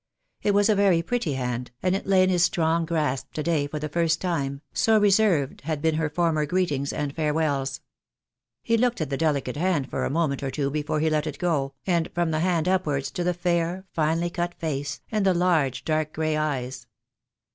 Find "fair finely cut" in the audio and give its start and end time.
13.35-14.55